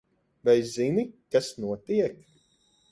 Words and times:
Vai 0.47 0.55
zini, 0.69 1.03
kas 1.37 1.47
notiek? 1.61 2.15